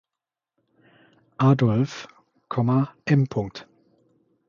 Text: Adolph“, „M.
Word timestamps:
Adolph“, 1.39 2.07
„M. 3.05 3.27